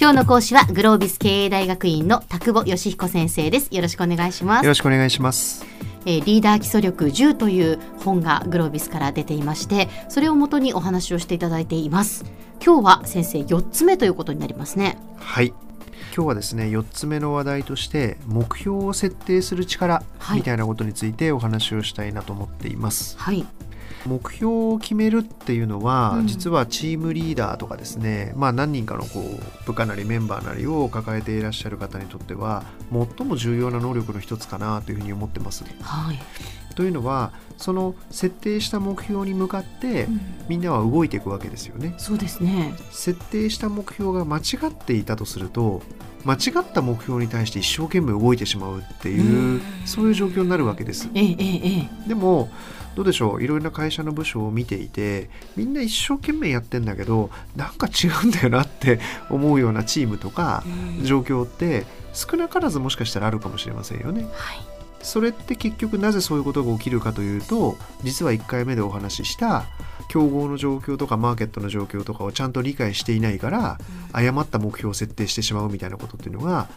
[0.00, 3.68] 今日の講師はグロービス経営大学院の田久保義彦先生です。
[3.70, 4.64] よろしくお願いします。
[4.64, 5.66] よろしくお願いします。
[6.06, 12.24] えー、リーダー基礎力10という本がグロービスから出ていましてそれをもとにお話をしていただいています。
[12.64, 14.96] 今日は先生4つ目ということになりますね。
[15.18, 15.48] はい。
[16.16, 20.02] 今日はですね4つ目の話題として目標を設定する力
[20.34, 23.18] みたいなことについてお話をしたいなと思っています。
[23.18, 23.46] はい、
[24.06, 35.64] 目標を決めるっていうのは、うん、実はチームリーダーとかですね、まあ、何人かのこう部下なりメンバーなりを抱えていらっしゃる方にとっては最も重要な能力の一つかなというふうに思ってます。
[35.82, 36.18] はい
[36.74, 41.94] というのはその設定した目標に向かって、うん、みんなは動いていくわけですよね。
[41.98, 42.74] そうですね。
[42.90, 45.82] 設定した目標が間違っていたとすると
[46.24, 51.08] 間違った目標に対して一生懸命動いてしまうっていう、そういう状況になるわけです。
[51.14, 52.50] ええええ、でも
[52.94, 53.42] どうでしょう？
[53.42, 60.64] いろいろな会社の部署を見ていてみんな一生懸命やってんだけどなんか違うんだよなって 思うようなチームとか
[61.04, 64.24] 状況って少なからずもしかしたらあるかもしれませんよね。
[64.32, 64.60] はい
[65.02, 69.64] それって結局なぜそういうことが起きるかというと実は1回目でお話しした
[70.08, 73.78] 競合の状況とかマーケットの状況とかをちゃんと理解していないから、
[74.12, 76.68] 誤った目標を設定してしまうみたいなことっていうのが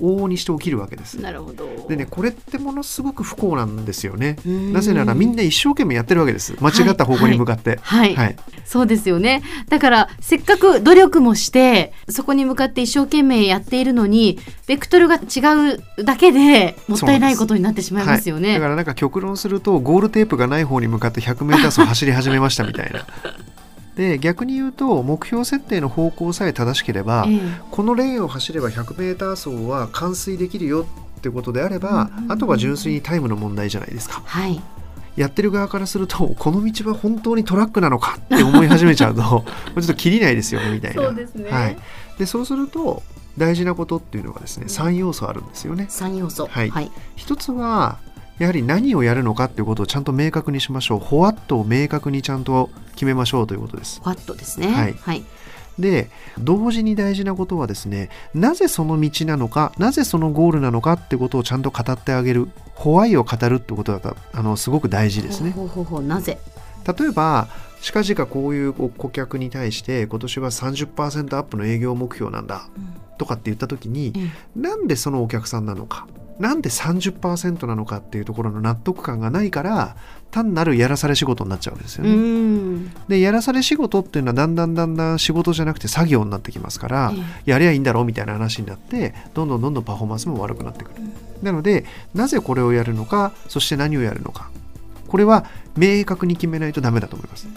[0.00, 1.20] 往々にして起きるわけです。
[1.20, 4.36] なるほどでねこれってものすごく不幸なんですよね。
[4.44, 6.56] なぜならみんな一生懸命やってるわけです。
[6.60, 7.78] 間違った方向に向かって。
[7.82, 9.42] はい、はいはい、そうですよね。
[9.68, 18.54] だからせっかく努力もしてそこに向かって一生懸命やっているのにベクトルが違うだけでもったいないことになってしまいますよね。
[18.54, 23.06] だからなんか極論するとゴールテープがない方に向かって 100m 走走り始めましたみたいな。
[23.98, 30.86] で逆に言うと目標設定の方向さえ正しければ、えー、このレーンを走れば 100m 走は完遂できるよ
[31.18, 34.22] ってことであれば、あとは純粋にタイムの問題じゃないですか。
[34.24, 34.62] はい。
[35.16, 39.20] やってる側からするとこの道は本当にトラックなのかって思い始めちゃうと
[39.74, 41.02] ちょっと切りないですよねみたいな。
[41.02, 41.76] そうですね、はい、
[42.20, 43.02] でそうすると
[43.36, 45.88] 大事なことっていうのがですね、3要素あるんですよね。
[45.90, 47.98] 3要素、はい、はい、一つは
[48.38, 50.98] やはり何をやるのかっていうことをちゃんと明確にしましょう。
[50.98, 54.00] ホワットを明確にちゃんと決めましょうということです。
[54.00, 54.68] ホワットですね。
[54.68, 54.94] はい。
[54.94, 55.24] はい、
[55.78, 65.50] で同時に大事なことはですねなぜその道なのかなぜそのゴールなのかってことをちゃんと語ってあげるホワイを語るってことだあのすごく大事ですね。
[65.50, 66.38] ほうほうほうなぜ？
[66.86, 67.48] 例えば
[67.80, 72.68] 近々こういう顧客に対して今年は30%アップの営業目標なんだ、
[73.18, 74.12] とかって言った時に、
[74.56, 79.96] うん、なんでそのお客さんなのかなんで30%なのかっていうところの納得感がないから
[80.30, 82.90] 単なるやらされ仕事になっちゃうわけですよね。
[83.08, 87.12] でやらされ仕事っていうのはだんだんだんだん仕事じゃなくて作業になってきますから、
[87.44, 90.96] やりゃいいんだろうみたいな話になってどんどんどんどんパフォーマンスも悪くなってくる。
[91.42, 91.84] なので
[92.14, 94.50] なぜこれをやるのかそして何をやるのか
[95.06, 97.48] これは明確に決めないとダメだと思います。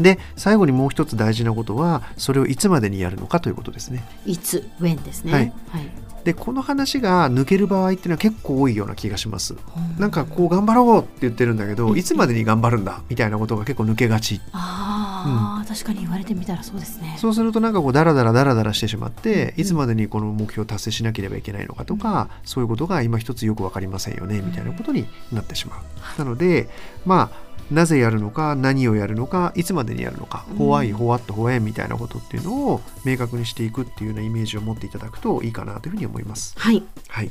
[0.00, 4.04] で最後にもう一つ大事なことはそれをいつまでにやるのかということですね。
[4.26, 5.32] いつ when ですね。
[5.32, 9.56] はい、はいでこの話が抜ける場合っていうのは結構多いような気がします。
[9.98, 14.40] なんかこう頑張ろうって言ってるんだけど、いつまでに頑張るんだみたいなことが結構抜けがち。
[14.52, 17.16] ああ、うん、確かに言われてみたらそうですね。
[17.18, 26.18] そうするとなんかこうダラダラダラダラしてしまって、いつまでにこの目標を達成しなければいけないのかとか、そういうことが今一つよく分かりませんよねみたいなことになってしまう。
[26.18, 26.68] なので
[27.06, 36.54] まあなぜやるのか何をやるのかいつまでにやるのか、ホワイホワットホエンみたいなことっていうのを明確にしていくっていうようなイメージを持っていただくといいかなというふうに思います。
[36.58, 37.30] はい、はい、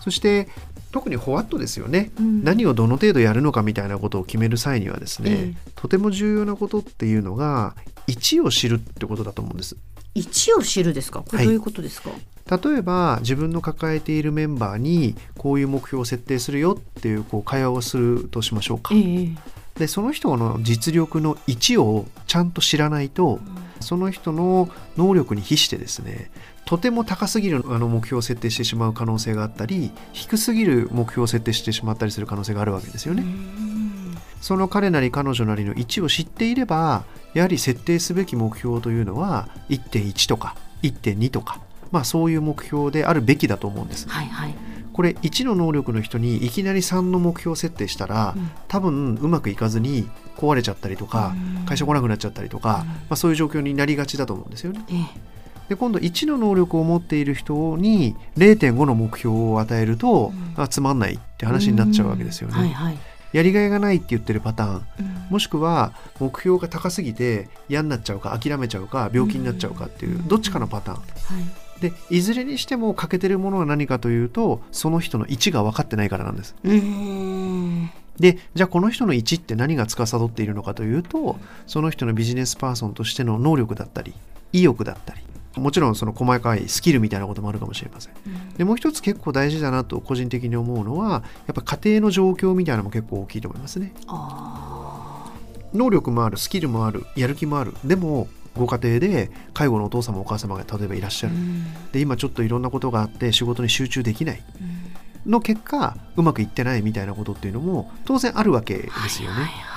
[0.00, 0.48] そして
[0.90, 7.76] 特にホワットですよね、うん、何をどの程度やるのかみたいなことを決める際にはですね、えー、とても重要なことっていうのが
[8.08, 9.76] 1を知るってことだと思うんです。
[10.16, 11.20] 1を知るですか？
[11.20, 12.20] これどういうことですか、はい
[12.50, 18.92] 例えば自分の抱えているメンバーにこういう目標を設定するよっていうこう会話をするとしましょうか。
[18.92, 19.36] えー、
[19.80, 23.40] でその人の実力の1をちゃんと知らないと、うん、
[23.80, 24.68] その人の
[24.98, 26.30] 能力に比してですね
[26.66, 33.24] とても高すぎるあの目標を設定してしまう可能性があったり低すぎる目標を設定してしまったりする可能性があるわけですよね。
[34.42, 37.04] その彼なり彼女なりの1を知っていれば
[37.34, 41.60] やはり設定すべき目標というのは1.1とか1.2とか、
[41.90, 44.08] まあ、そういう目標であるべきだと思うんです。
[44.08, 51.34] はいはいこれ1の能力の人にいきなり3の目標設定したら、うん、多分うまくいかずに壊れちゃったりとか、
[51.66, 54.84] 会社来なくなっちゃったりとか、まあ、そういう状況になりがちだと思うんですよね。
[55.68, 62.54] で今度1の能力を持っている人に0.5の目標を与えると、うん、あつまんないって話になっちゃうわけですよね。
[62.54, 62.98] はいはい、
[63.32, 70.98] やりがいがないって言ってるパターン、うん、もしくは目標が高すぎて嫌になっちゃうか諦めちゃうか病気になっちゃうかっていう、どっちかのパターン。
[70.98, 76.54] はいでいずれにしても欠けてるものは何かというとその人の位置が分かってないからなんです。
[78.18, 84.12] でじゃあこの人の位置って何が司っているのかというとその人のビジネスパーソンとしての能力だったり
[84.52, 85.20] 意欲だったり
[85.56, 88.12] もちろんその細かいスキルみたいなこともあるかもしれません。
[88.56, 93.92] でもう一つ結構大事だなと個人的に思うのはやっぱ家庭の状況みたいなのも結構大きいと思いますね。
[95.72, 101.34] 能力もあるスキルもあるやる気もあるでもご家庭で介護のお父様お母様が例えばいらっしゃる、
[101.92, 104.42] で今ちょっといろんなことがあって仕事に集中できない。
[105.26, 109.36] の結果うまくいってないみたいなことっていうのも当然あるわけですよね。
[109.36, 109.69] はいはいはい、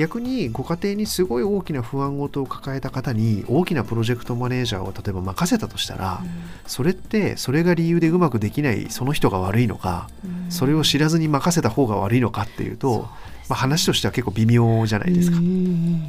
[0.00, 6.28] 逆にご家庭にすごい大きな不安事を抱えた方に大きなプロジェクトマネージャーを例えば任せたとしたら、うん、
[6.66, 13.08] それってそれが理由でうまくできないその人が悪いのか、うん、それを知らずに任せた方が悪いのかっていうと
[13.50, 15.38] まあ、話としては結構微妙じゃないですか。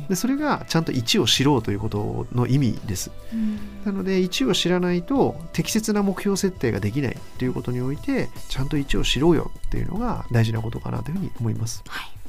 [0.09, 3.09] でそれがちゃんと1を知ろうということの意味です。
[3.83, 11.83] なので1を知らないと適切な目標設定ができないということにおいてちゃんと1を知ろうよっていうのが大事なことかなというふうに思います。
[11.87, 12.20] はい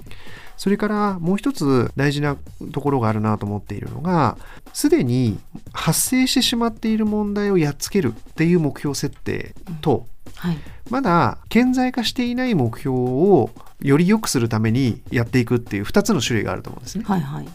[0.57, 2.37] それからもう一つ大事な
[2.73, 4.37] ところがあるなと思っているのが、
[4.73, 5.39] すでに
[5.73, 10.07] 発生してしまっている問題をやっつけるっていう目標設定と、
[10.37, 10.59] はい、
[10.91, 13.51] まだ顕在化していない目標を
[13.81, 17.05] より良くするためにやっていくっていう2つの種類があると思うんですね。
[17.07, 17.49] はいはい。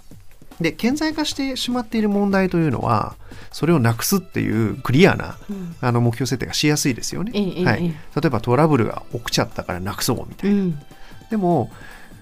[0.61, 3.15] で顕在化してしまっている問題というのは
[3.51, 7.31] それをなくすっていうクリアな、うん、あの目標設定がしやすいですよね、
[7.63, 7.93] はい、例
[8.25, 10.79] えばトラブルが起きちゃったからなくそうみたいな、うん、
[11.29, 11.69] でも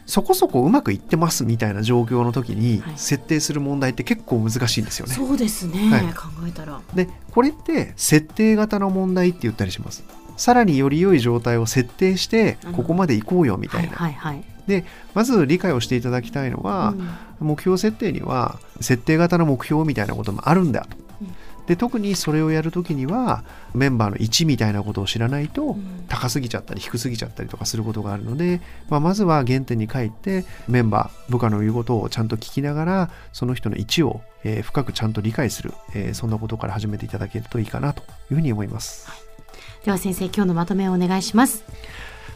[0.05, 5.13] そこそこうまくいってますみたいな状況の時に設定する問題って結構難しいんですよね。
[5.13, 6.81] そうですね、はい、考えたら。
[6.93, 10.03] でこれって設定型の問題って言ったりします。
[10.37, 13.95] さらにより良い状態を設定してここまで行こうよみたいな。
[13.95, 16.93] はいはいはい、でまず理解をしていただきたいのは、
[17.39, 20.97] うん、目標設定には設定型の目標みたいなこともあるんだと。
[21.67, 25.75] で特にそれをやるときにはメンバーの1みたいなことを知らないと
[26.07, 39.09] 高すぎちゃったり低すぎちゃったりとかすることがあるので、まあ、まずは原点に帰ってメンバー部下の言うことをちゃんと聞きながらその人の位置を、えー、深くちゃんと理解する、えー、そんなことから始めていただけるといいかなというふうに思います。
[39.09, 39.19] はい。
[39.85, 41.63] では先生今日のまとめをお願いします。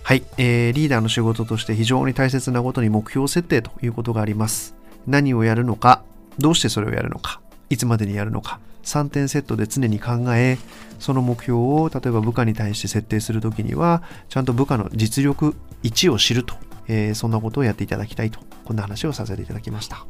[0.03, 4.75] はい、えー、リーダーの仕事として非常に大切なことに目標設定ということがあります。
[5.07, 6.03] 何をやるのか
[6.37, 8.59] どうしてそれをやるのかいつまでにやるのか。
[8.83, 10.57] 3点セットで常に考え
[10.99, 16.55] その目標を例えば部下に対して設定するときにはちゃんと部下の実力1を知ると、
[16.87, 18.39] えー、そんなことをやっていただきたいと。
[18.65, 20.05] こんな話をさせていただきました。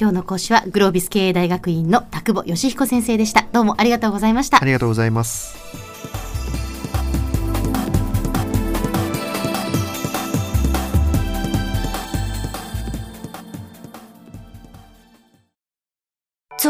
[0.00, 3.46] 今日の講師はグロービス経営大学院の田久保義彦先生でした。
[3.52, 4.58] どうもありがとうございました。
[4.60, 5.91] ありがとうございます